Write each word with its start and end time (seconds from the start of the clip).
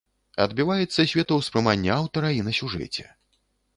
Адбіваецца 0.45 1.05
светаўспрыманне 1.11 1.91
аўтара 1.99 2.33
і 2.39 2.43
на 2.49 2.57
сюжэце. 2.61 3.03